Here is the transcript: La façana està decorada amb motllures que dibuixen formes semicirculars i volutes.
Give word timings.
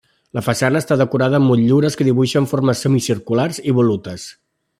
La 0.37 0.41
façana 0.45 0.79
està 0.83 0.95
decorada 1.01 1.37
amb 1.39 1.47
motllures 1.51 1.99
que 1.99 2.07
dibuixen 2.09 2.49
formes 2.55 2.85
semicirculars 2.87 3.63
i 3.73 3.77
volutes. 3.83 4.27